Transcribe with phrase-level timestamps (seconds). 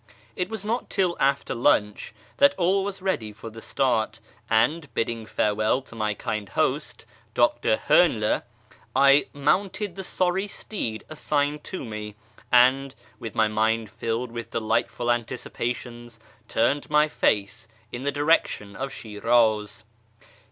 [0.35, 5.27] It was not till after lunch that all was ready for the start, and, bidding
[5.27, 7.05] farewell to my kind host.
[7.35, 7.77] Dr.
[7.77, 8.41] Hoernle,
[8.95, 12.15] I mounted the sorry steed assigned to me,
[12.51, 18.91] and, with my mind filled with delightful anticipations, turned my face in the direction of
[18.91, 19.83] Shi'raz.